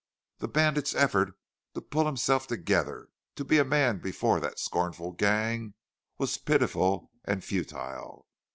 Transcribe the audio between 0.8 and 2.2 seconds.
effort to pull